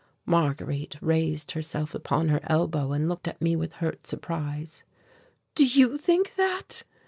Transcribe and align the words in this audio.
Marguerite 0.25 0.95
raised 0.99 1.51
herself 1.51 1.93
upon 1.93 2.29
her 2.29 2.39
elbow 2.47 2.91
and 2.91 3.07
looked 3.07 3.27
at 3.27 3.39
me 3.39 3.55
with 3.55 3.73
hurt 3.73 4.07
surprise. 4.07 4.83
"Do 5.53 5.63
you 5.63 5.95
think 5.95 6.33
that?" 6.37 6.81